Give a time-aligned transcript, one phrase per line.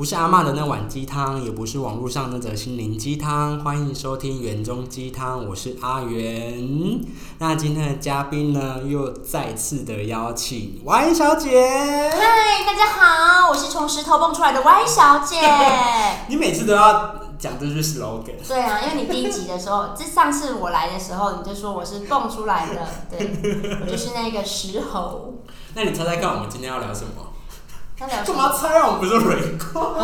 [0.00, 3.60] 不是阿妈的那碗鸡汤，也不是网络上那则心灵鸡汤。
[3.62, 7.04] 欢迎收听园中鸡汤，我是阿元。
[7.36, 11.68] 那今天的嘉宾呢，又再次的邀请 Y 小姐。
[12.14, 15.36] 嗨，大家好，我是从石头蹦出来的 Y 小姐。
[16.28, 18.48] 你每次都要讲这句 slogan。
[18.48, 25.34] 对啊，因为你第一集的时候，这上次我来的时候，你就说我是蹦出来的，对，我就是那个石猴。
[25.76, 27.26] 那你猜猜看，我们今天要聊什么？
[28.08, 28.52] 干嘛么？
[28.56, 28.86] 猜啊？
[28.86, 29.94] 我们不是蕊过？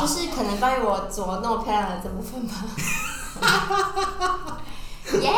[0.00, 2.54] 就是可能关于我怎么那么漂亮的这部分吧。
[5.20, 5.30] 耶！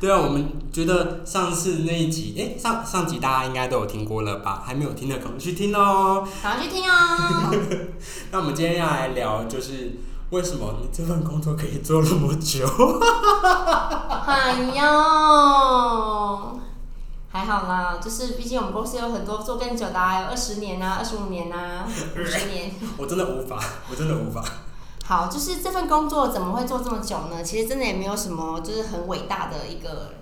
[0.00, 4.62] 对啊，我们觉得上次那一集，诶，上上集大家应该都有听过了吧？
[4.66, 6.26] 还没有听的，赶快去听哦。
[6.42, 7.54] 赶快去听哦。
[8.32, 9.96] 那我们今天要来聊，就是
[10.30, 12.66] 为什么你这份工作可以做那么久？
[14.26, 14.82] 哎呦，
[18.00, 22.72] 就是毕竟我们公司有很多做更久的、啊，有二十年啊、二十五年啊、五十年。
[22.98, 24.44] 我真的无法，我真的无法。
[25.04, 27.42] 好，就是这份工作怎么会做这么久呢？
[27.42, 30.14] 其实真的也没有什么，就是很伟大的一个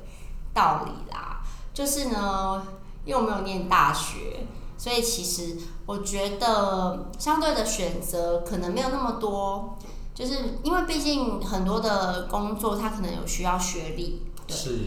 [0.52, 1.42] 道理啦。
[1.72, 2.66] 就是呢，
[3.04, 9.76] 因为我没有念大学，所以其实我觉得相对的选择可能没有那么多。
[10.14, 14.56] 就是因为毕竟很多的工作它可能有需要学历，对。
[14.56, 14.78] 是，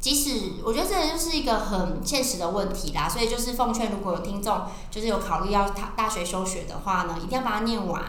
[0.00, 8.02] 即使我觉得这就是一个很现实的问题啦，所以就是奉劝，如果有听众就是有考虑要大大学休学的话呢，一定要把它念完。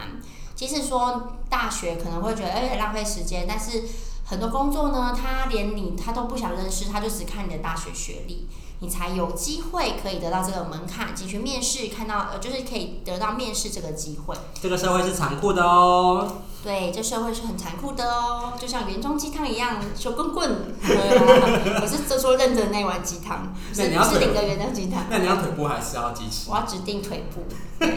[0.55, 3.83] 即使说大学可能会觉得哎、浪费时间，但是
[4.25, 8.47] 很多工作呢，他连你他都不想认识，他就只看你的大学学历，
[8.81, 14.35] 你才有机会可以得到这个门槛进去面试，看到呃就是可以得到面试这个机会。
[14.61, 16.41] 这个社会是残酷的哦。
[16.61, 20.75] 对，这社会是很残酷的哦，就像园中鸡汤一样，手棍棍。
[20.83, 25.05] 我是就说认真那碗鸡汤，不那你要腿是领的园中鸡汤。
[25.09, 26.57] 那你要腿部还是要鸡翅我？
[26.57, 27.45] 要指定腿部，
[27.79, 27.95] 对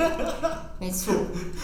[0.78, 1.12] 没错，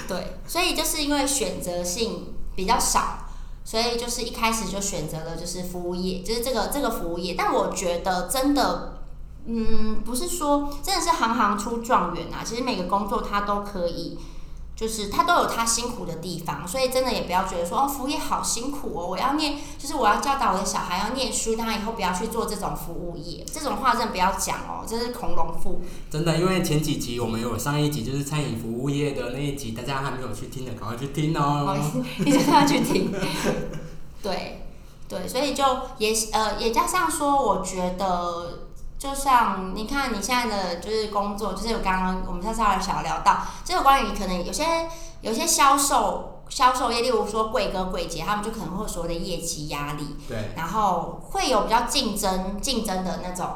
[0.08, 3.28] 对，所以就是因为选择性比较少，
[3.64, 7.36] 所以就是一开始就选择了就是服务业，就是这个这个服务业。
[7.39, 8.98] 但我觉得真的，
[9.46, 14.18] 嗯，不是说真的是行行出状元啊，其实每个工作它都可以。
[14.78, 25.80] 就是他都有他辛苦的地方，所以真的也不要觉得说哦，服务业好辛苦哦，我要念，就是我要教导我的小孩要念书，他以后不要去做这种服务业，这种话真的不要讲哦，这是恐龙腹。
[26.08, 31.77] 真的，因为前几集我们有上一集就是餐饮服务业的那一集，大家还没有去听的，赶快去听哦。
[31.83, 33.12] 思， 你叫他去听。
[34.22, 34.62] 对
[35.08, 35.64] 对，所以就
[35.98, 38.67] 也呃也加上说，我觉得
[38.98, 44.64] 就像你看你现在的就是工作，就是有刚刚我们上次有小聊到，就是关于可能有些
[45.20, 53.48] 有些销售销售业，例如说贵哥贵姐，他们就可能会有所谓的业绩压力，对，然后会有比较竞争竞争的那种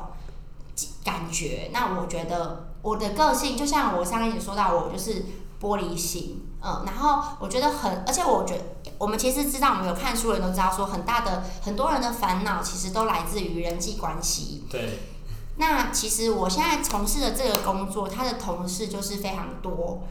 [1.05, 1.71] 感觉。
[1.73, 5.25] 那我觉得我的个性，就像我上一集说到，我就是
[5.61, 8.63] 玻璃心，嗯，然后我觉得很，而且我觉得
[8.99, 14.65] 我们其实知道，我们有看书的人都知道，说很大的很多人的烦恼其实都来自于人际关系。
[14.71, 14.99] 对，
[15.57, 20.03] 那其实我现在从事的这个工作，他的同事就是非常多，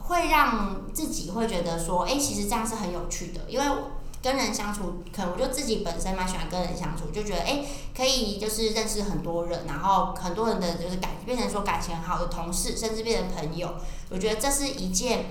[0.00, 3.66] 会让自己会觉得说，哎、其实这样是很有趣的，因为
[4.22, 13.74] 跟人相处，可能我就自己本身蛮喜欢跟人相处，就觉得哎、诶可以就是认识很多人，然后很多人的就是感变成说感情很好的同事，甚至变成朋友，
[14.10, 15.26] 我觉得这是一件。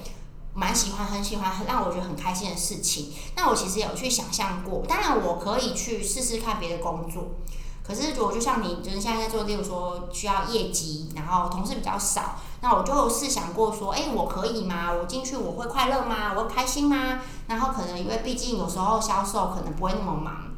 [0.53, 3.13] 蛮喜欢，很喜欢，很让我觉得很开心的事情。
[3.37, 7.37] 那我其实有去想象过，当然我可以去试试看别的工作，
[7.83, 14.91] 可是我就像你，就是现在在做，例如说需要业绩，然后同事比较少，那我就试想过说，哎、我可以吗？
[14.93, 16.33] 我进去我会快乐吗？
[16.35, 17.19] 我会开心吗？
[17.47, 20.51] 然后可能因为毕竟有时候销售可能不会那么忙，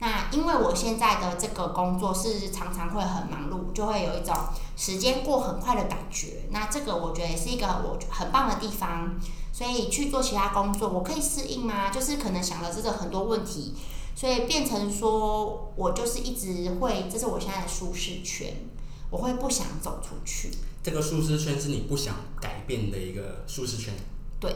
[0.00, 4.34] 那因为我现在的这个工作是常常会很忙碌，就会有一种
[4.76, 6.48] 时间过很快的感觉。
[6.50, 9.14] 那这个我觉得也是一个我很棒的地方，
[9.52, 11.88] 所以去做其他工作，我可以适应吗？
[11.90, 13.74] 就是可能想了这个很多问题。
[14.14, 18.54] 所以变成说，我就是一直会，这是我现在的舒适圈，
[19.10, 20.50] 我会不想走出去。
[20.82, 23.92] 这个舒适圈是你不想改变的一个舒适圈。
[24.38, 24.54] 对，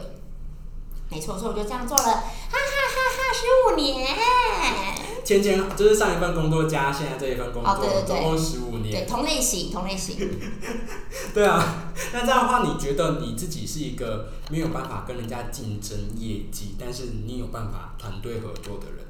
[1.11, 4.06] 没错，所以我就这样做了，哈哈哈哈，十五年，
[5.25, 9.06] 前前就是上一份工作加现在这一份工作，哦对对对总共十五对，年。
[9.06, 10.17] 同类型，同类型。
[11.35, 19.05] 对啊，那这样的话，你觉得你自己是一个没有办法跟人家竞争业绩，但是你有办法团队合作的人？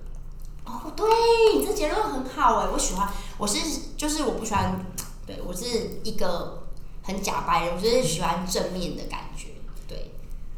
[0.69, 1.07] 哦，对，
[1.59, 3.59] 你这结论很好哎，我喜欢，我是
[3.97, 4.85] 就是我不喜欢，
[5.27, 6.67] 对我是一个
[7.03, 9.49] 很假白人，我就是喜欢正面的感觉，
[9.89, 10.13] 对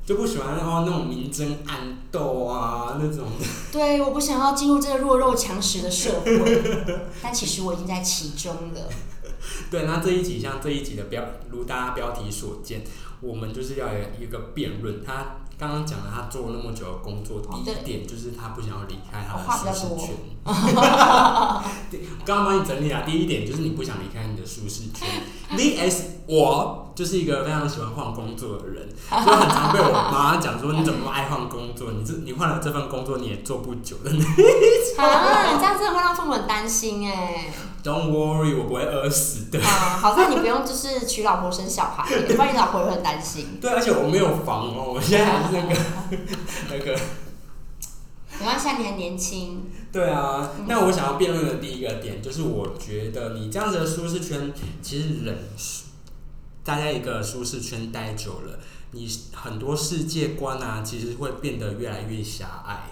[0.05, 3.47] 就不喜欢然后那种明争暗斗啊那种的。
[3.71, 8.89] 对，我不想要进入这个弱肉强食的社会，但其实我已经在其中了。
[9.71, 12.83] 对，那这一集像这一集的标，如大家标题所见，
[13.21, 15.03] 我们就是要有一个辩论。
[15.05, 20.17] 他刚刚讲了，他做了那么久的工作，哦第一点就是他不想要离开他哦话比较的舒适圈。
[21.91, 25.07] 对刚刚帮你整理啊，第一点就是你不想离开你的舒适圈。
[25.55, 31.91] VS 我就是一个非常喜欢换工作的人，就很常被我妈讲说你怎么爱换工作？
[31.91, 34.11] 你这你换了这份工作你也做不久的。
[34.11, 37.53] 啊，你这样真的会让父母很担心哎。
[37.83, 39.59] Don't worry，我不会饿死的。
[39.59, 43.59] 啊，好在你不用就是娶老婆生小孩，不然你老婆也会很担心。
[43.61, 45.81] 对，而且我没有房哦，我现在还是那个
[46.71, 47.01] 那个。
[48.39, 49.69] 没关系，你还年轻。
[49.91, 55.37] 对啊，那我想要辩论的第一个点就是，我觉得你这样子的舒适圈，其实人
[56.65, 58.59] 待在一个舒适圈待久了，
[58.93, 62.91] 你很多世界观啊，其实会变得越来越狭隘。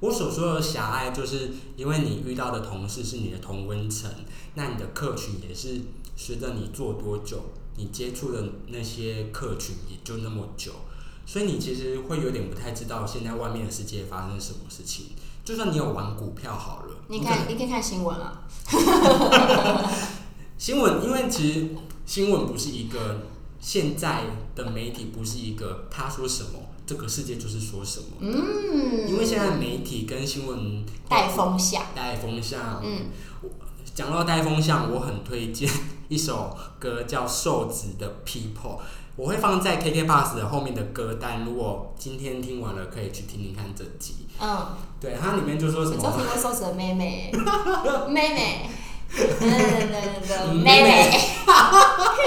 [0.00, 4.10] 我所说的狭隘，就是因为你遇到的同事是你的同温层，
[4.54, 5.80] 那你的客群也是
[6.16, 7.38] 随着你做多久，
[7.76, 10.72] 你接触的那些客群也就那么久，
[11.26, 15.08] 所以你其实会有点不太知道现在外面的世界发生什么事情。
[15.44, 18.46] 就算你有玩股票好了，你，看你可以看新闻啊。
[20.56, 21.68] 新闻，因为其实
[22.10, 23.20] 新闻不是一个
[23.60, 24.22] 现在
[24.56, 28.06] 的媒体，不是一个他说什么，这个世界就是说什么。
[28.18, 31.84] 嗯，因为现在媒体跟新闻带风向。
[31.94, 33.10] 带风向，嗯，
[33.94, 35.70] 讲到带风向，我很推荐
[36.08, 38.80] 一首歌叫瘦子的 People，
[39.14, 41.44] 我会放在 KK Bus 的后面的歌单。
[41.44, 44.26] 如果今天听完了，可以去听听看这集。
[44.40, 44.66] 嗯，
[45.00, 47.30] 对，它里面就说什么你都听过瘦子的妹妹，
[48.08, 48.68] 妹妹，
[49.12, 51.20] 嗯的妹妹妹。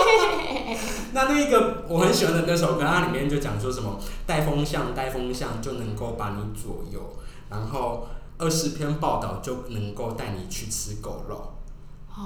[1.14, 7.00] 那那个我很喜欢的那首歌，它里面就讲说什么带风向，带风向就能够把你左右，
[7.50, 8.08] 然后
[8.38, 11.54] 二十篇报道就能够带你去吃狗肉。
[12.16, 12.20] 哦。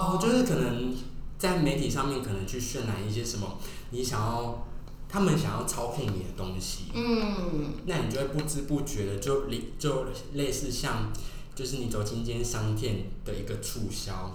[0.00, 0.94] 哦，就是可能
[1.38, 3.58] 在媒体上面可能去渲染一些什么，
[3.90, 4.66] 你想要
[5.08, 11.12] 他们想要操控你的东西，嗯，那你就会不知不觉的就类就类似像
[11.54, 14.32] 就是你走进一间商店的一个促销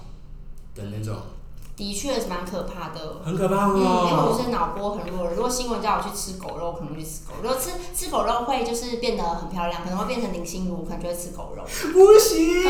[0.73, 1.15] 的那种，
[1.75, 3.17] 的确是蛮可怕的。
[3.25, 4.39] 很可怕嗯，因为我哦。
[4.39, 7.43] 是脑波很弱的，如果新闻叫我去吃狗肉，可能会去吃狗肉。
[7.43, 11.63] 如果吃吃狗肉会就是变得很漂亮，可能会变成林心如，可能就会吃狗肉。
[11.91, 12.69] 不行，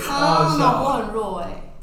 [0.00, 1.74] 好啊，脑波很弱哎。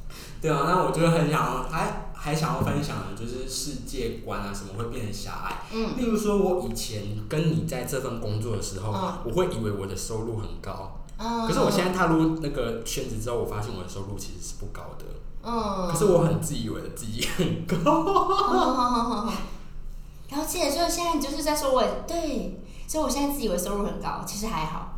[0.41, 5.55] 对啊，那我就很想要还还想要分享的就是世界观啊，什么会变得狭隘。
[5.71, 15.06] 嗯，例如说，我以前跟你在这份工作的时候，嗯我会以为我的收入很高，嗯可是我现在踏入那个圈子之后，我发现我的收入其实是不高的。
[15.44, 17.91] 嗯，可是我很自以为的自己很高。
[17.91, 19.31] 哦，
[20.31, 24.91] 了解，所以现在你就是在说我对，所以我现在自以为收入很高，其实还好。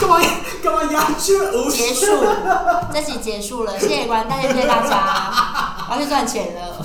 [0.00, 0.18] 干嘛
[0.62, 2.06] 干嘛鸦雀无结束，
[2.90, 6.84] 这集结束了，谢谢观大家，谢谢大家，我要去赚钱了。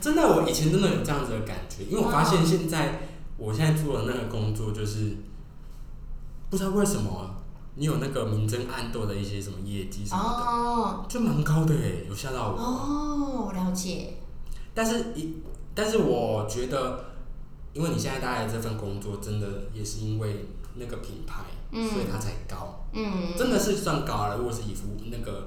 [0.00, 3.00] 真的，我以前真的有这样子的感觉，因为我发现现在、
[3.36, 5.16] 我现在做的那个工作，就是
[6.56, 7.34] 不知道为什么
[7.74, 12.56] 你有那个明争暗斗的一些什么业绩什么的，哦就蛮高的诶，有吓到我。
[12.58, 14.14] 哦，了解。
[14.72, 15.34] 但是一，
[15.74, 17.04] 但是我觉得，
[17.74, 21.42] 因为你现在待的这份工作，真的也是因为那个品牌，
[21.72, 24.38] 嗯所以它才高，嗯真的是算高了。
[24.38, 25.46] 如果是以服务那个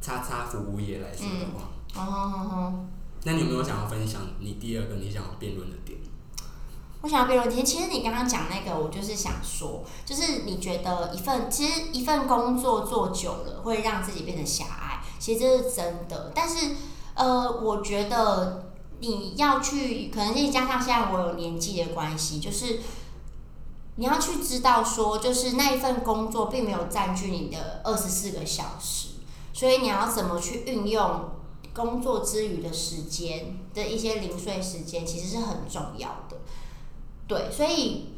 [0.00, 2.86] 叉叉服务业来说的话，哦，
[3.22, 5.96] 那你有没有想要分享你第二个你想要辩论的点？
[7.02, 16.32] 我想要辩论题，其实你刚刚讲那个，我就是想说，就是你觉得一份其实一份工作做久了会让自己变得狭隘，其实这是真的。
[16.34, 16.74] 但是
[17.14, 22.80] 呃，我觉得你要去，可能是加上现在我有年纪的关系，就是
[23.94, 29.10] 你要去知道说，就是那一份工作并没有占据你的二十四个小时，
[29.52, 31.30] 所以你要怎么去运用
[31.72, 36.38] 工作之余的时间的一些零碎时间，其实是很重要的。
[37.28, 38.14] 对，所以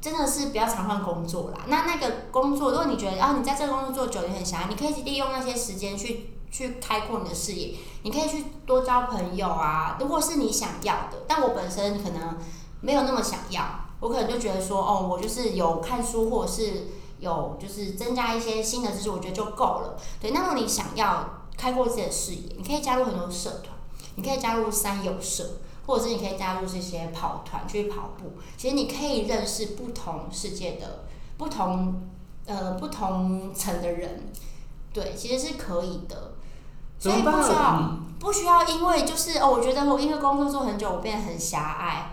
[0.00, 1.62] 真的是不要常换工作啦。
[1.66, 9.96] 那那个工作，如果你觉得啊，你在这个工作做久，你很狭隘，你可以利用那些时间去去开阔你的视野，你可以去多交朋友啊。
[9.98, 12.38] 如果是你想要的，但我本身可能
[12.80, 13.64] 没有那么想要，
[13.98, 19.96] 我可能就觉得说，哦，我就是有看书，或者是有就是增加一些新的知识，我觉得就够了。
[20.20, 23.70] 对，那么你想要开阔自己的视野，你可以加入很多社团，
[24.14, 25.44] 你可以加入三友社。
[25.86, 31.04] 或者是你可以加入这些跑团去跑步，其实你可以认识不同世界的
[31.36, 32.02] 不同
[32.46, 34.32] 呃不同层的人，
[34.92, 36.32] 对，其实是可以的。
[36.98, 42.10] 所以不需要、嗯不需要因为就是哦，我觉得我因为工作做很久，我变得很狭隘，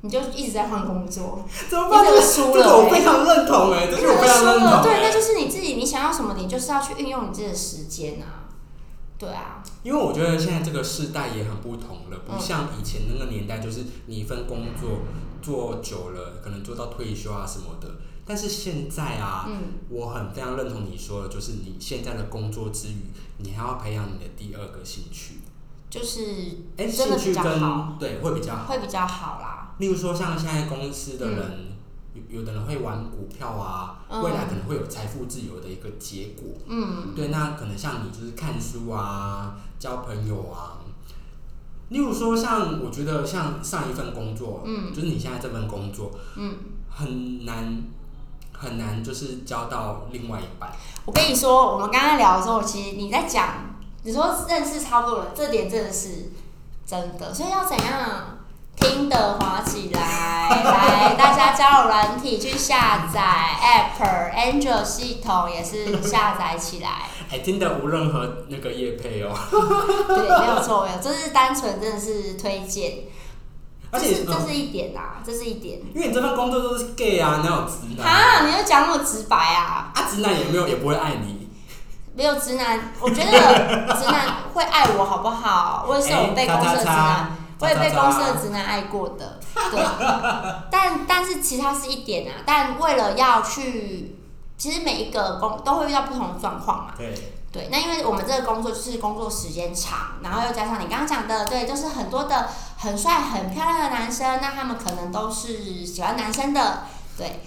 [0.00, 2.02] 你就一直在换工作， 怎么办？
[2.02, 2.90] 你这怎么输了这个我欸。
[2.90, 5.12] 非常认同哎，这你个我非常输了，认同对，那哎。
[5.12, 8.41] 就是你自己，你想要什么，你就是要去运用你自己的时间啊，
[9.22, 15.02] 对啊，因为我觉得现在这个世代也很不同了，不嗯像以前那个年代，就是你一份工作
[15.40, 17.88] 做久了，可能做到退休啊什么的。
[18.26, 25.36] 但是现在啊，嗯，我很非常认同你说的，就是你现在的工作之余，你还要培养你的第二个兴趣。
[25.88, 27.60] 就是哎、兴趣跟，
[28.00, 28.66] 对会比较好。
[28.66, 31.71] 会比较好啦，例如说，像现在公司的人，
[32.14, 36.44] 有有的人会玩股票啊，嗯未来可能会有财富自由的一个结果。
[36.66, 40.78] 嗯，对，那可能像你就是看书啊，交朋友啊。
[41.88, 46.56] 例如说，像我觉得像上一份工作，嗯，就是你现在这份工作，嗯，
[46.88, 47.82] 很难
[48.52, 50.72] 很难，就是交到另外一半。
[51.04, 56.30] 我跟你说，我们刚刚聊的时候，其实你在讲，你说认识差不多了，这点真的是
[56.86, 58.38] 真的，所以要怎样？
[58.76, 63.20] 听的滑起来，来，大家加入软体去下载
[63.60, 66.88] App Android 系统也是下载起来。
[67.30, 69.30] 哎、听的无任何那个业配哦，
[70.08, 73.04] 对，没有错，没有，这是单纯真的是推荐，
[73.90, 75.78] 而且这是一点啦，这是一点。
[75.94, 78.06] 因为你这份工作都是 gay 啊，哪有直男？
[78.06, 79.92] 哈，你就讲那么直白啊？
[79.94, 81.48] 啊，直男也没有也不会爱你。
[82.14, 83.30] 没有直男，我觉得
[83.94, 85.84] 直男会爱我好不好？
[85.88, 89.38] 我也是有被公司的直哎男，我也被公司的直男爱过的，
[89.70, 89.80] 对。
[90.70, 94.18] 但但是其他是一点啊，但为了要去，
[94.58, 96.94] 其实每一个工都会遇到不同的状况嘛。
[96.96, 97.14] 对，
[97.52, 106.84] 对，那因为我们这个工作就是工作时间长，然后又加上你刚刚讲的，对，就是很多的很帅、很漂亮的男生，那他们可能都是喜欢男生的，
[107.16, 107.40] 对，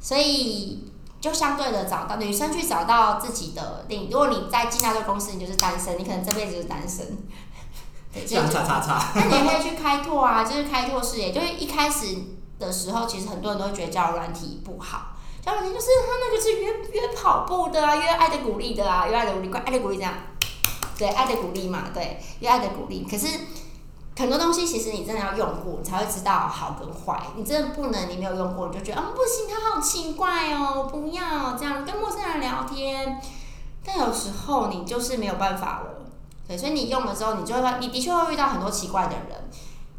[0.00, 7.47] 所以就相对的找到女生去找到自己的另，如果你在进到这个公司，你就是单身，你可能这辈子就是单身，对，
[8.26, 11.32] 这像就叉叉叉，那你也可以去开拓啊，就是开拓视野。
[11.32, 12.16] 就是一开始
[12.58, 20.14] 的时候，其实很多人都会觉得交友软体不好，交友软体就是他那个是约约跑步的啊，约爱的鼓励的啊，约爱的鼓励，爱的鼓励这样，
[20.98, 23.06] 对，爱的鼓励嘛，对，约爱的鼓励。
[23.08, 23.26] 可是
[24.16, 27.20] 很多东西其实你真的要用过，你才会知道好跟坏。
[27.36, 33.20] 你真的不能，你没有用过，你就觉得啊、不行，他好奇怪哦，不要这样跟陌生人聊天。
[33.84, 35.94] 但有时候你就是没有办法了。
[36.48, 39.50] 对，所以你用了之后，你就会，你的确会遇到很多奇怪的人，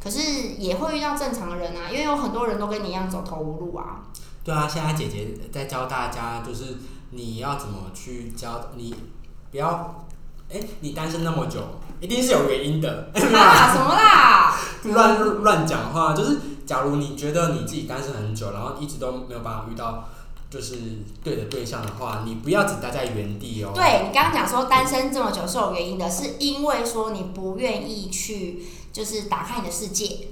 [0.03, 0.19] 可是
[0.57, 4.01] 也会遇到正常的人啊，因为有很多人都跟你一样走投无路啊。
[4.43, 6.77] 对啊，现在姐姐在教大家，就是
[7.11, 8.95] 你要怎么去教你，
[9.51, 10.03] 不要，
[10.51, 11.61] 哎、你单身那么久，
[11.99, 14.55] 一定是有原因的， 啊，什么啦？
[14.85, 16.15] 乱乱讲话。
[16.15, 20.07] 就是假如你觉得你自己单身很久，然后一直都没有办法遇到
[20.49, 20.75] 就是
[21.23, 23.71] 对的对象的话，你不要只待在原地哦。
[23.75, 30.29] 对你刚刚讲说单身这么久是有原因的，是因为说你不愿意去，就是打开你的世界。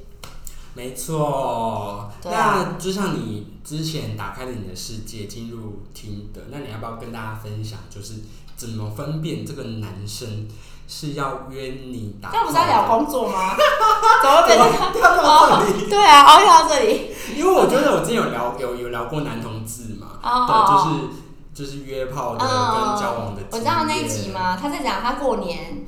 [0.74, 8.14] 没错，那就像你之前打开了你的世界，进入听的，那你要不要跟大家分享，就是
[8.56, 10.48] 怎么分辨这个男生
[10.88, 12.40] 是要约你打炮的？
[12.40, 13.56] 这不是要聊工作吗？
[14.22, 19.97] 怎么变成跳到这里，对啊，哦，聊到这里，因为我觉得我之前有聊有有聊过男同志嘛，
[20.28, 21.10] 哦对，哦
[21.54, 23.42] 就是就是约炮的哦跟交往的。
[23.52, 24.58] 我知道那一集嘛？
[24.58, 25.86] 他在讲他过年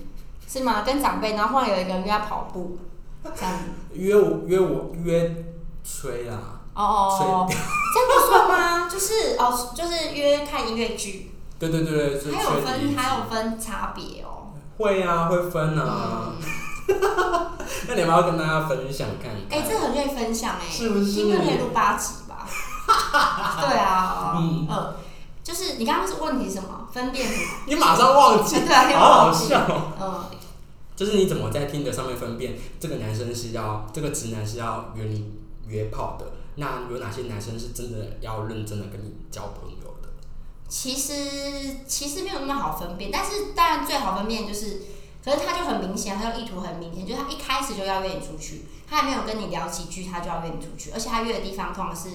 [0.48, 0.82] 是吗？
[0.86, 2.78] 跟长辈，然后忽然有一个人约他跑步，
[3.24, 3.66] 这样子。
[3.94, 5.46] 约我约我约
[5.84, 6.38] 吹啦，
[6.74, 7.56] 哦哦，这
[8.00, 8.90] 样不算吗？
[8.90, 14.54] 就是哦，就是约看音乐剧，对对对对，还有分还有分差别哦。
[14.78, 16.36] 会啊会分啊，嗯，
[17.90, 19.60] 那你们要跟大家分享看看？
[19.60, 22.29] 哎，这很可以分享哎，是不是听课可以录八集吧？
[23.62, 24.96] 对啊，嗯嗯，
[25.44, 26.88] 就是你刚刚是问题是什么？
[26.92, 27.44] 分辨什么？
[27.68, 29.92] 你马上忘记， 对啊，好好笑哦。
[30.00, 30.38] 嗯，
[30.96, 35.32] 就是你怎么在听的上面分辨这个男生是要这个直男是要约你
[35.68, 36.26] 约炮的？
[36.56, 40.10] 那有哪些男生是真的要认真的跟你交朋友的？
[40.68, 41.14] 其实
[41.88, 44.82] 其实没有那么好分辨，但是当然最好分辨就是，
[45.24, 52.10] 可是他就很明显，他就意图很明显，就是他一开始就要约你出去，他还没有跟你聊几句，他就要约你出去，而且他约的地方通常是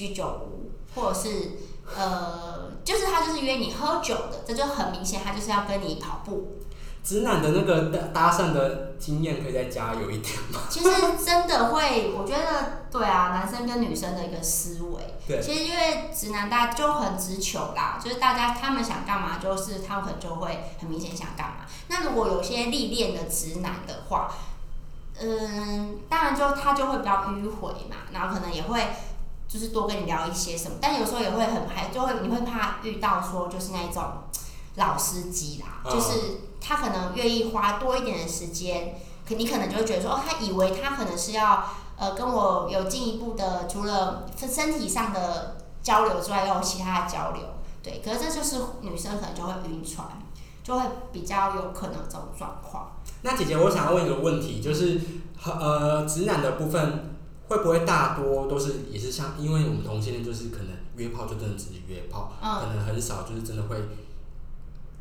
[0.00, 1.50] 居酒屋，或者是
[1.94, 6.56] 呃，就是他就是约你喝酒的，这就很明显，他就是要跟你跑步。
[7.04, 10.60] 直男的那个搭搭讪的经验可以再加油一点吗？
[10.70, 10.90] 其实
[11.22, 15.14] 真的会，我觉得对啊，男生跟女生的一个思维。
[15.26, 21.66] 对其实因为直男大家就很直球啦，就是大家他们想干嘛，就是他们可能就会很明显想干嘛。
[21.88, 24.32] 那如果有些历练的直男的话，
[25.22, 28.80] 嗯，当然就他就会比较迂回嘛，然后可能也会
[29.52, 34.02] 就是多跟你聊一些什么，但有时候也会很还就会你会怕遇到说就是那一种
[34.76, 38.94] 老司机啦，嗯就是他可能愿意花多一点的时间，
[39.28, 41.64] 可你可能就会觉得说哦，他以为他可能是要
[41.96, 47.42] 呃跟我有进一步的，除了身体上的交流之外，又有其他的交流。
[47.82, 50.06] 对，可是这就是女生可能就会晕船，
[50.62, 52.92] 就会比较有可能这种状况。
[53.22, 55.00] 那姐姐，我想要问一个问题，就是
[55.42, 57.16] 呃，直男的部分
[57.50, 63.76] 会不会大多都是也是像，因为我们同性恋就是可能约炮就真的只是约炮，嗯可能很少就是真的会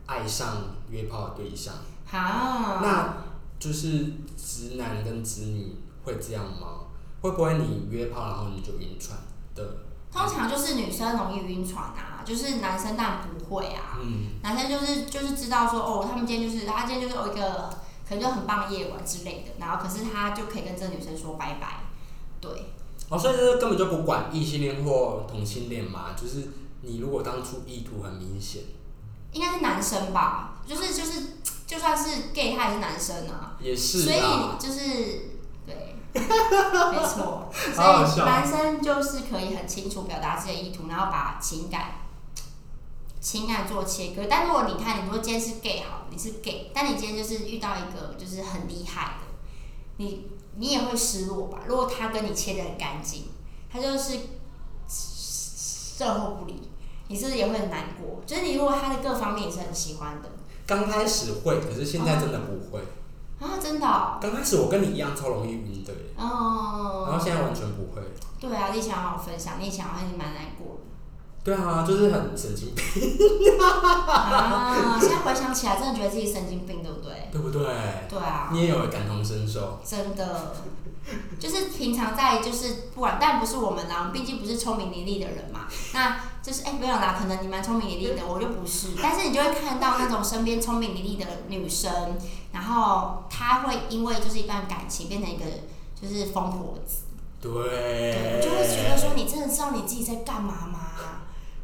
[0.07, 1.75] 爱上约炮的对象。
[2.07, 3.17] 好，那
[3.59, 6.89] 就是直男跟直女会这样吗？
[7.21, 9.15] 会不会你约炮然后你就晕船
[9.53, 9.85] 的？
[10.11, 13.99] 通常就是女生容易晕船啊，就是男生当然不会啊。
[14.01, 17.69] 嗯，男生就是就是知道说哦，他们今天就是他今天就是有一个
[18.07, 21.83] 可能就很棒的夜晚之类的，然后可是他就可以跟这个女生说拜拜，
[22.41, 22.51] 对，
[23.09, 26.49] 哦，所以就是根本就不管异性恋或同性恋嘛，就是
[26.81, 28.63] 你如果当初意图很明显，
[29.33, 34.19] 应该是男生吧，就是就是就算是 gay 他也是男生啊，也是所以。
[34.59, 35.29] 就是
[35.65, 41.95] 对， 没错，所以男生就是可以很清楚表达自己的意图，然后把情感。
[43.21, 49.27] 情感做切割，但如果你看，你说今天是 gay 好，你是 gay，但你今天就是遇到一个就是很厉害的，
[49.97, 50.25] 你
[50.59, 51.59] 你也会失落吧？
[51.65, 53.29] 如果他跟你切的很干净，
[53.71, 54.19] 他就是
[54.87, 56.61] 售后不理，
[57.07, 58.21] 你是不是也会很难过？
[58.25, 60.29] 就是你如果他的各方面也是很喜欢的
[60.67, 62.83] 刚开始会，可是现在真的不会。
[63.39, 68.01] 啊，真的哦，刚开始我跟你一样超容易晕的耶，然哦后现在完全不会。
[68.37, 70.81] 对啊，你想要我分享，你以前好像是蛮难过的
[71.43, 72.85] 对啊，就是很神经病，
[73.59, 74.99] 啊。
[74.99, 77.29] 现在回想起来，真的觉得自己神经病，对不对？
[77.31, 77.63] 对不对？
[78.09, 79.79] 对啊，你也有感同身受。
[79.83, 80.53] 真的，
[81.39, 85.61] 就是平常在就是不管，但不是我们啦，我们毕竟不是聪明伶俐的人嘛。
[85.93, 88.89] 那就是哎、没有啦，可能你蛮聪明伶俐的，我就不是。
[89.01, 92.17] 但是你就会看到那种身边聪明伶俐的女生，
[92.51, 95.45] 然后她会因为就是一段感情变成一个
[95.99, 97.03] 就是疯婆子，
[97.41, 100.78] 对，对，我就会觉得说你真的知道你自己在干嘛吗？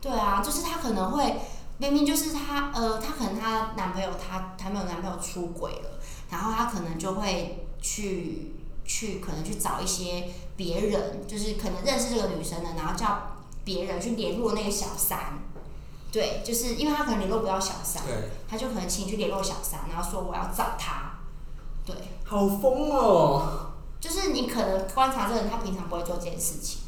[0.05, 1.35] 对啊，就是她可能会
[1.79, 8.53] 明明就是她呃，她可能她男朋友她她没有男朋友出轨了，然后她可能就会去
[8.85, 15.39] 去可能去找一些别人，就是可能认识这个女生的，然后叫别人去联络那个小三。
[16.11, 21.13] 对，就是因为他可能联络不到小三，对，他就可能请你去联络小三，然后说我要找他。
[21.83, 23.71] 对，好疯哦！
[23.99, 26.84] 就是你可能观察这个人，他平常不会做这件事情，对，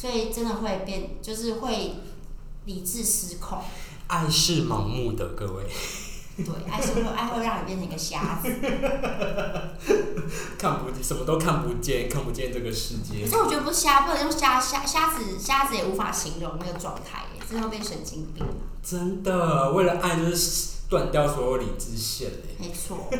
[0.00, 1.96] 所以真的会变，就是会
[2.64, 3.58] 理智失控。
[4.06, 5.64] 爱是盲目的，各位
[6.38, 8.48] 对，爱是会爱会让你变成一个瞎子。
[10.56, 13.30] 看不什么都看不见，看不见这个世界可。
[13.30, 18.42] 是我觉得不是瞎，不能用瞎瞎瞎子，瞎子也无法形容那个状态耶，真的会变神经病。
[18.82, 22.56] 真的，为了爱就是断掉所有理智线嘞。
[22.58, 23.06] 没错，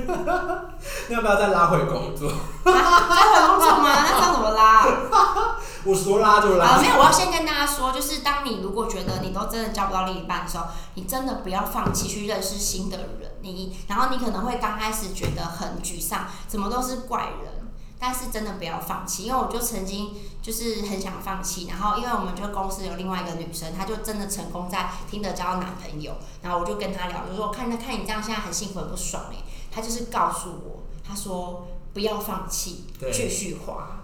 [1.09, 2.28] 那要不要再拉回工作？
[2.28, 4.04] 啊，还有工作吗？
[4.04, 4.85] 那要怎么拉？
[5.85, 6.88] 我说拉就啊，拉没。
[6.88, 13.30] 有，我要先跟大家说，就是当你如果觉得你都真的交不到另一半的时候，你真的不要放弃去认识新的人。
[13.42, 17.60] 你，然后你可能会刚开始觉得很沮丧，怎么都是怪人，
[18.01, 29.37] 但是真的不要放弃，因为我就曾经就是很想放弃，然后因为我们就公司有另外一个女生，她就真的成功在听得交到男朋友，然后我就跟她聊，就说看她看你这样现在很幸福很不爽哎、
[29.71, 34.01] 她就是告诉我，她说不要放弃，继续滑。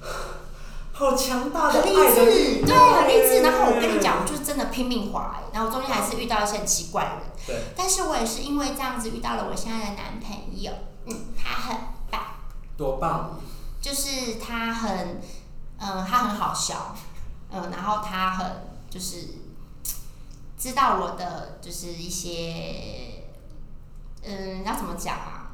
[0.92, 3.40] 好强大的很励爱的志，对，很励志。
[3.40, 10.72] 然后我跟你讲，我就是真的拼命滑、欸，然后中间还是遇到一些很奇怪的人，对，但是我也是因为这样子遇到了我现在的男朋友，
[11.06, 11.97] 嗯，他很棒，
[12.78, 13.38] 多棒！
[13.82, 15.20] 就是他很，
[15.78, 16.94] 嗯，他很好笑，
[17.50, 19.16] 嗯，然后他很就是
[20.56, 23.24] 知道我的就是一些，
[24.22, 25.50] 嗯，要怎么讲啊？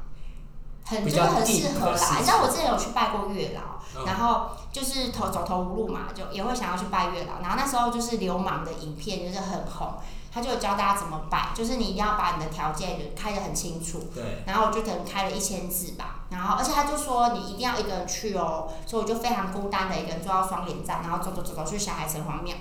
[0.85, 2.17] 很就是比较很适合啦。
[2.19, 3.61] 你知道我之前有去拜过月老。
[3.61, 3.71] 嗯
[4.05, 7.39] 然后就是头走投无路嘛，就也会想要去拜月老。
[7.39, 9.93] 然后那时候就是流氓的影片就是很红，
[10.33, 14.09] 他就有教大家怎么拜，就是你一定要把你的条件就开得很清楚。
[14.13, 22.55] 对，然后我就可能开了一千字吧，然后而且他就说你一定要一个人去哦，所以我就非常孤单的一个人坐到双连站，然后走走走走去小海城隍庙。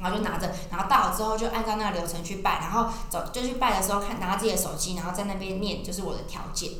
[0.00, 6.70] 然后就拿着，然后到了之后就按照那个流程去拜，然后走就去拜的时候看拿自己的手机，然后在那边念就是我的条件，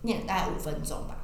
[0.00, 1.14] 念了大概五分钟吧。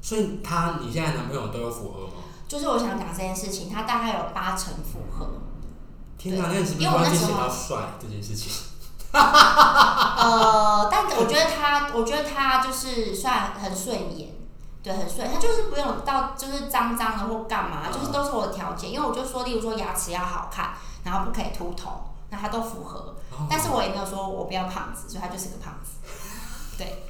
[0.00, 2.12] 所以他你现在男朋友都有符合吗？
[2.46, 5.28] 就是我想讲这件事情，他大概有八成符合。
[6.16, 8.52] 天哪，那你是不是因为我那时候忘记写到帅这件事情？
[9.12, 14.30] 呃，但我觉得他，我觉得他就是算很顺眼，
[14.82, 18.92] 对，很顺，他就是不用到就是脏脏的或干嘛，嗯就是都是我的条件。
[18.92, 20.70] 因为我就说，例如说牙齿要好看，
[21.04, 23.16] 然后不可以秃头，那他都符合。
[23.48, 25.92] 但是我也没有说我不要胖子，所以他就是个胖子。
[26.78, 27.02] 对，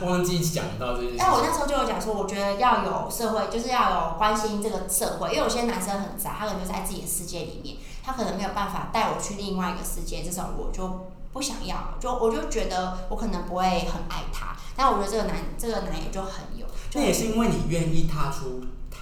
[0.00, 1.16] 忘记讲到这件事。
[1.18, 18.98] 但我那时候就有讲说，我觉得要有社会，就是要有关心这个社会，因为有些男生很宅，他可能就在自己的世界里面，他可能没有办法带我去另外一个世界，这种我就不想要，就我就觉得我可能不会很爱他，但我觉得这个男这个男友就很有，就那也是因为你愿意踏出踏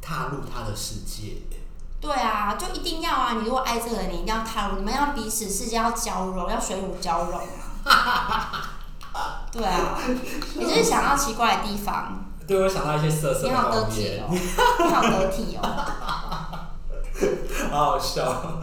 [0.00, 1.42] 踏入他的世界。
[2.00, 3.32] 对啊，就一定要啊！
[3.32, 7.40] 你如果爱这个人，你一定要踏入，你们要彼此世界要交融，要水乳交融
[7.84, 8.72] 啊。
[9.50, 9.98] 对啊，
[10.54, 14.38] 你就是想要奇怪的地方，对我想到一些色色的你好得，体哦，你
[14.92, 15.62] 好得体哦。
[17.70, 18.60] 好好笑。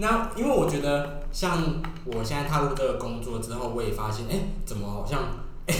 [0.00, 1.60] 那因为我觉得，像
[2.04, 5.18] 我现在踏入这个工作之后，我也发现，哎、怎么好像，
[5.66, 5.74] 哎、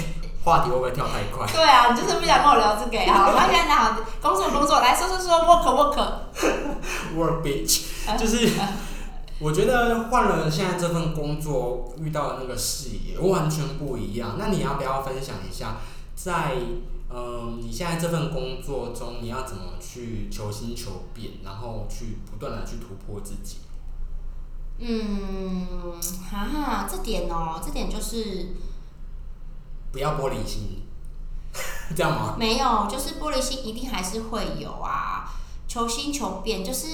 [0.45, 3.15] 话题会不会跳太快对啊，你就是不想跟我聊这个呀？
[3.15, 6.13] 好，我们现在好工作工作，来说说说 work work。
[7.17, 8.51] ？Work bitch，就是
[9.39, 14.35] 我觉得换了现在这份工作，遇到的那个视野完全不一样。
[14.37, 15.77] 那你要不要分享一下，
[16.17, 16.57] 在
[17.09, 23.59] 嗯你现在这份工作中，你要怎么去求新求变，然后去不断的去突破自己？
[24.79, 25.67] 嗯，
[26.31, 28.55] 哈哈，这点哦，这点就是
[29.93, 30.83] 不要玻璃心，
[31.97, 32.37] 这样吗？
[32.39, 35.35] 没有，就是玻璃心一定还是会有啊。
[35.67, 36.87] 求新求变，就是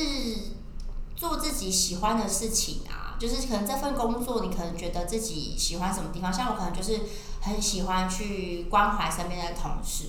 [1.14, 3.02] 做自己喜欢的事情啊。
[3.16, 7.00] 就是可能这份工作，你可能觉得自己喜欢什么地方，像我可能就是
[7.40, 10.08] 很喜欢去关怀身边的同事，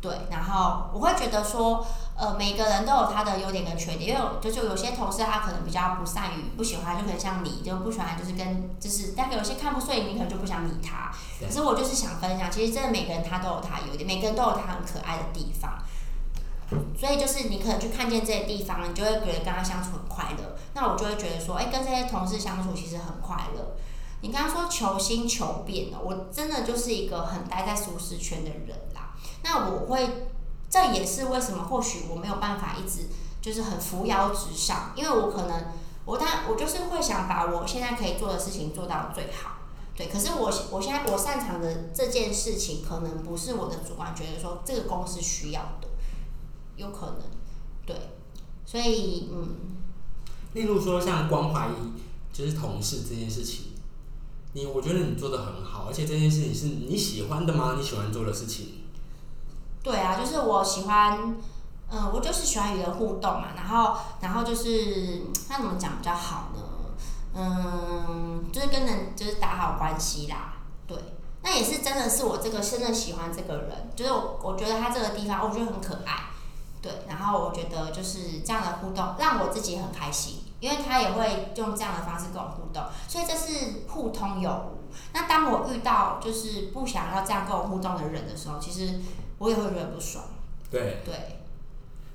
[0.00, 1.84] 对，然后我会觉得说，
[2.16, 11.12] 呃，每个人都有他的优点跟缺点，因为有就是有些同事他可能比较不善于不喜欢，就可能像你就不喜欢，就是跟就是大概有些看不顺眼，你可能就不想理他。
[11.44, 15.78] 可是我就是想分享，其实真的每个人他都有他优点，每个人都有他很可爱的地方。
[16.96, 20.54] 所以就是你可能去看见这些地方，你就会觉得跟他相处很快乐。
[20.74, 23.74] 那我就会觉得说，哎、跟这些同事相处其实很快乐。
[24.20, 29.07] 你刚刚说求新求变的，我真的就是一个很待在舒适圈的人啦。
[29.42, 30.28] 那我会，
[30.68, 33.06] 这也是为什么或许我没有办法一直
[33.40, 35.66] 就是很扶摇直上，因为我可能
[36.04, 39.56] 我当我就是会想把我现在可以做的事情做到最好。
[39.96, 45.88] 对，可是我我现在我擅长的这件事情，可能不是我的主管觉得说这个公司需要的，
[46.76, 47.22] 有可能，
[47.84, 47.96] 对，
[48.64, 49.56] 所以嗯，
[50.52, 51.70] 例如说像关怀
[52.32, 53.72] 就是同事这件事情，
[54.52, 57.74] 你我觉得你做的很好，而且这件事情是你喜欢的吗？
[57.76, 58.77] 你喜欢做的事情，
[59.82, 61.36] 对啊，就是我喜欢，
[61.90, 66.62] 嗯、我就是喜欢与人互动嘛，然后然后就是那怎么讲比较好呢？
[67.34, 70.54] 嗯，就是跟人就是打好关系啦，
[70.86, 70.96] 对。
[71.40, 76.30] 那也是真的是我这个真的喜欢这个人，就是我我觉得他这个地方我觉得很可爱，
[76.82, 84.90] 对，然后我觉得就是这样的互动让我自己很开心，因为他也会用这样的方式跟我互动，所以这是互通有无。
[85.12, 88.98] 那当我遇到就是不想要这样跟我互动的人的时候，其实
[89.38, 90.24] 我也会觉得不爽。
[90.70, 91.02] 对。
[91.04, 91.40] 对，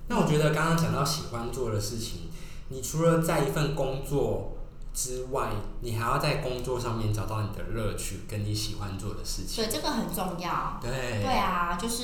[0.07, 2.29] 那我觉得刚刚讲到喜欢做的事情，
[2.69, 4.57] 你除了在一份工作
[4.93, 9.47] 之外，你还要在工作上面找到你的乐趣，跟你喜欢做的事情。
[9.47, 10.77] 所以这个很重要。
[10.81, 10.91] 对。
[10.91, 12.03] 对啊，就是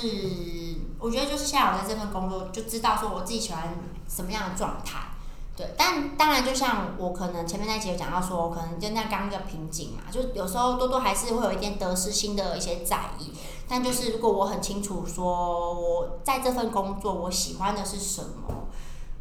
[0.97, 3.75] 我觉得就是现在我在这份工作就知道说我自己喜欢
[4.07, 5.09] 什么样的状态。
[5.59, 13.33] 对，但当然就像我可能前面那集有讲到说，可能就那刚一个瓶颈嘛，就有时候多多还是会有一点得失心的一些在意。
[13.67, 18.69] 但就是如果我很清楚说我在这份工作我喜欢的是什么，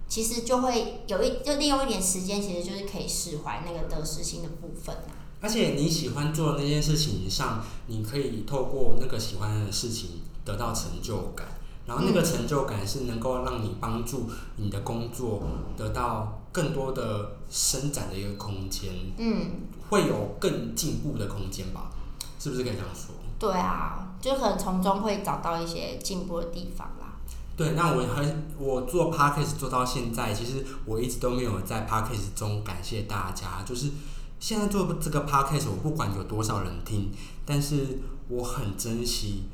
[0.08, 5.10] 其实就会有一就利用一点时间，其实就是可以释怀那个得失心的部分啊。
[5.40, 11.48] 而且你喜欢做的那件事情上，你可以透过那个喜欢的事情得到成就感，
[11.88, 15.42] 然后那个成就感是能够让你帮助你的工作
[15.74, 19.52] 得到更多的伸展的一个空间，嗯，
[19.88, 21.90] 会有更进步的空间吧？
[22.38, 23.14] 是不是可以这样说？
[23.38, 27.16] 对啊，就可能从中会找到一些进步的地方啦。
[27.56, 33.62] 对，那我很我做 podcast 做到现在，其实我一直都没有在 podcast 中感谢大家。
[33.64, 33.90] 就是
[34.38, 37.10] 现在做这个 podcast，我不管有多少人听，
[37.46, 37.98] 但是
[38.28, 39.44] 我很珍惜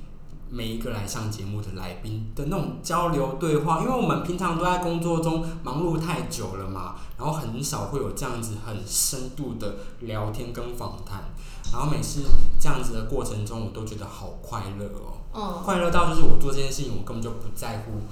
[0.54, 11.24] 每一个来上节目的来宾的那种交流对话，因为我们平常都在工作中忙碌太久了嘛，然后很少会有这样子很深度的聊天跟访谈，
[11.72, 12.22] 然后每次
[12.60, 15.18] 这样子的过程中，我都觉得好快乐哦。
[15.34, 18.02] 嗯，快乐到就是我做这件事情，我根本就不在乎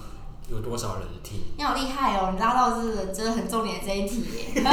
[0.53, 1.39] 有多少人听。
[1.57, 4.65] 你好厉害哦，你拉到这个真的很重点这一题耶。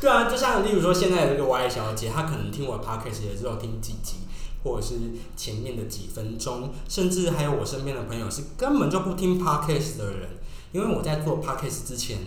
[0.00, 4.18] 对啊，就像例如说现在的这个 Y 小姐，她可能听我的 podcast 也只有听几集，
[4.64, 4.94] 或者是
[5.36, 10.28] 前面的几分钟，甚至还有我身边的朋友是根本就不听 podcast 的人，
[10.72, 12.18] 因为我在做 podcast 之前，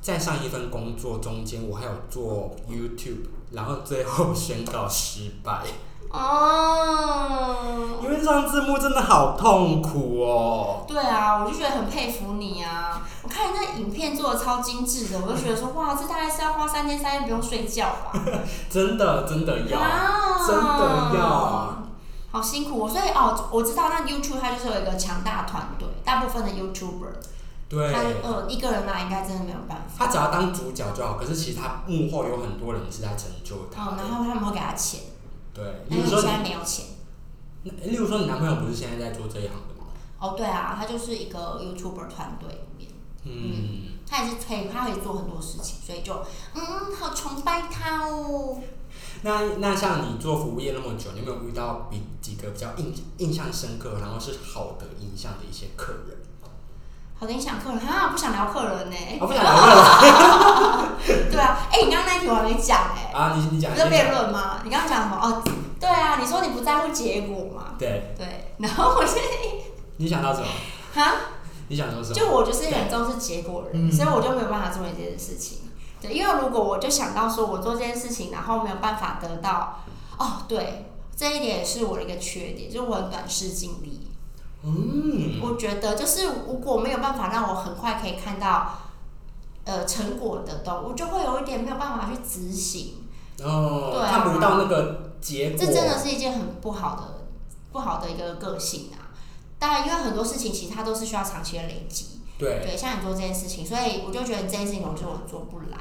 [0.00, 5.64] 在上一份工作中间，我还有做 YouTube，然后最后宣告失败。
[6.10, 7.56] 哦，
[8.02, 10.84] 因为上字幕真的好痛苦哦。
[10.86, 13.02] 对啊，我就觉得很佩服你啊！
[13.22, 18.12] 我看你那影片做的超精致的，我就觉得说，哇，这大概是要花三天三夜不用睡觉吧？
[18.68, 21.76] 真的真的要，啊真的要。
[22.32, 27.12] 好辛苦、哦，所以哦，我知道那 YouTube 它就是有一个强大团队，大部分的 YouTuber，
[27.68, 30.06] 对他，呃一个人来应该真的没有办法。
[30.06, 31.14] 他只要当主角就好。
[31.14, 35.00] 可是其实他幕后有很多人是在成就他哦，然后他们会给他钱，
[35.52, 36.86] 对，但是你现在没有钱。
[37.62, 39.88] 例如说，你男朋友不是现在在做这一行的吗？
[40.18, 42.90] 哦，对啊，他就是一个 YouTuber 团队里面，
[43.24, 46.14] 嗯，他也是可以，他可以做很多事情，所以就
[46.54, 48.62] 嗯，好崇拜他哦。
[49.22, 56.16] 那那像你做服务业那么久，你有没有遇到比几个比较印印象深刻，然后是好的印象的一些客人？
[57.20, 60.96] 好的，影响客人啊，不想聊客人呢、我、不想聊了
[61.30, 64.60] 对啊，哎、你刚刚那一题我还没讲哎、啊，你你讲，不是你讲，辩论吗？
[64.64, 65.16] 你刚刚讲什么？
[65.22, 65.42] 哦，
[65.78, 67.74] 对啊，你说你不在乎结果嘛？
[67.78, 69.28] 对，对，然后我现在
[69.98, 70.46] 你想到什么？
[70.94, 71.12] 哈，
[71.68, 72.14] 你想说什么？
[72.14, 75.58] 就我就是很重视结果人，嗯所以我就没有办法做一件事情。
[76.00, 79.80] 对，因为如果我就想到说我做这件事情，然后没有办法得到，
[80.16, 84.08] 哦，对，这一点也是我的一个缺点，就是我很短视近利。
[84.62, 88.78] 嗯，我觉得就是如果没有办法让我很快可以看到
[89.64, 93.06] 呃成果的都，我就会有一点没有办法去执行。
[93.42, 97.26] 哦，对啊看不到那个结果，这真的是一件很不好的
[97.72, 99.08] 不好的一个个性啊。
[99.58, 102.20] 当然，因为很多事情其实它都是需要长期的累积。
[102.38, 105.78] 对，对，像你做这件事情，所以我就觉得这件事情我就我做不来。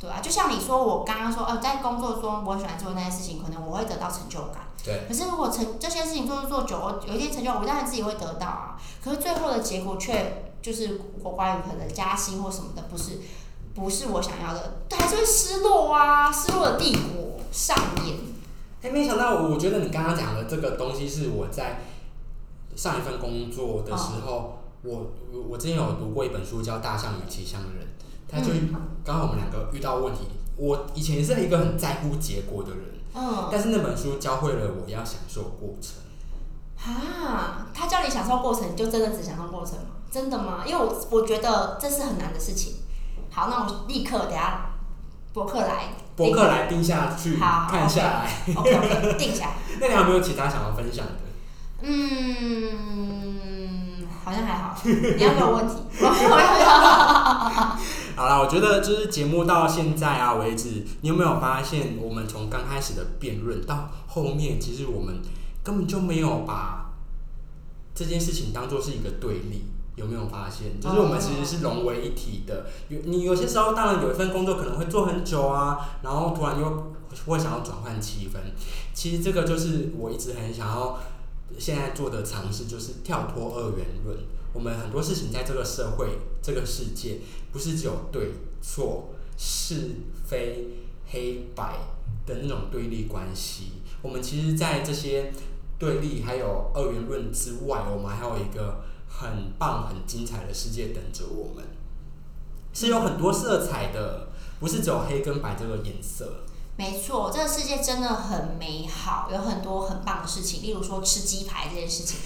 [0.00, 4.68] 对啊，就像你说，我刚刚说，呃，在工作中我喜欢做那些事情，可能我会得到成就感。
[4.84, 8.80] 对，可是如果成这些事情做做做久，我有一天成就，我当然自己会得到啊。
[9.02, 13.18] 可是最后的结果却就是我关于可能加薪或什么的，不是
[13.74, 18.16] 不是我想要的，还是会失落啊，失落的帝国上演。
[18.82, 21.80] 哎，没想到，我觉得你刚刚讲的这个东西是我在
[22.76, 27.88] 上一份工作的时候，我我我之前有读过一本书叫《大象与骑象人》，
[28.28, 28.50] 他就
[29.04, 30.20] 刚好我们两个遇到问题。
[30.56, 32.80] 我以前也是一个很在乎结果的人，
[33.14, 35.94] 嗯，但是那本书教会了我要享受过程。
[36.76, 39.84] 哈，他教你享受过程，你就真的只享受过程吗？
[40.10, 40.64] 真的吗？
[40.66, 42.74] 因为我我觉得这是很难的事情。
[43.30, 44.72] 好，那我立刻等下
[45.32, 48.28] 博客来，博客来定下去好好看下来。
[48.56, 49.52] OK OK 定下来。
[49.80, 51.12] 那你有没有其他想要分享的？
[51.82, 54.76] 嗯，好像还好。
[54.84, 55.74] 你要没有问题？
[56.00, 56.30] 我没有
[58.18, 65.20] 好啦，我觉得就是节目到现在啊为止，你有没有发现，我们从刚开始的辩论到后面，其实我们
[65.62, 66.96] 根本就没有把
[67.94, 69.66] 这件事情当做是一个对立。
[69.94, 70.80] 有没有发现？
[70.80, 72.66] 就是我们其实是融为一体的。
[72.88, 76.92] 有你有些时候，当然有一份工作可能会做很久啊，然后突然又
[77.26, 78.38] 会想要转换气氛。
[78.92, 80.98] 其实这个就是我一直很想要
[81.56, 84.16] 现在做的尝试，就是跳脱二元论。
[84.52, 87.18] 我们很多事情在这个社会、这个世界，
[87.52, 90.68] 不是只有对错、是非、
[91.10, 91.76] 黑白
[92.26, 93.82] 的那种对立关系。
[94.02, 95.32] 我们其实，在这些
[95.78, 101.64] 对立还有二元论之外，我们还有一个很棒、很精彩的世界等着我们，
[102.72, 104.28] 是有很多色彩的，
[104.60, 106.44] 不是只有黑跟白这个颜色。
[106.76, 112.18] 没错，这个世界真的很美好，有很多很棒的事情，例如说吃鸡排这件事情。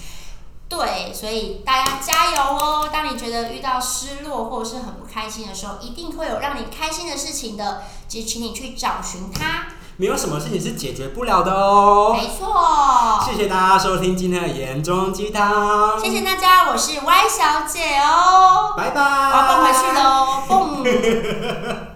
[0.75, 2.89] 对，所以大家加油哦！
[2.91, 9.67] 当你觉得遇到失落或者是很不开心的时候，一定会有让你开心的事情的，其实请你去找寻它。
[9.97, 12.17] 没有什么事情是解决不了的哦。
[12.17, 19.01] 没错，谢谢大家收听今天的盐中鸡汤，谢谢大家，我是 Y 小姐哦，拜拜。
[19.01, 21.87] 我要蹦回去了哦，蹦。